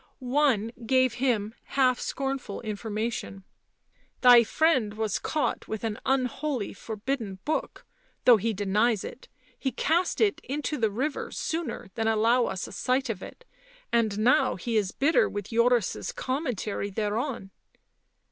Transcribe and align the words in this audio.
One 0.17 0.71
gave 0.87 1.13
him 1.21 1.53
half 1.77 1.99
scornful 1.99 2.59
information. 2.61 3.35
u 3.35 3.41
Thy 4.21 4.43
friend 4.43 4.95
was 4.95 5.19
caught 5.19 5.67
with 5.67 5.83
an 5.83 5.99
unholy 6.07 6.73
forbidden 6.73 7.37
book, 7.45 7.85
though 8.25 8.37
he 8.37 8.51
denies 8.51 9.03
it; 9.03 9.27
he 9.59 9.71
cast 9.71 10.19
it 10.19 10.41
into 10.43 10.79
the 10.79 10.89
river 10.89 11.29
sooner 11.29 11.91
than 11.93 12.07
allow 12.07 12.45
us 12.45 12.65
a 12.67 12.71
sight 12.71 13.11
of 13.11 13.21
it, 13.21 13.45
and 13.93 14.17
now 14.17 14.55
he 14.55 14.75
is 14.75 14.91
bitter 14.91 15.29
with 15.29 15.49
Joris' 15.49 16.11
com 16.11 16.45
mentary 16.47 16.89
thereon." 16.91 17.51